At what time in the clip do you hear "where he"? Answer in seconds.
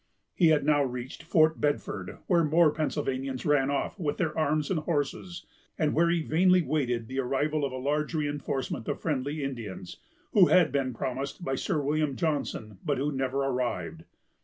5.93-6.23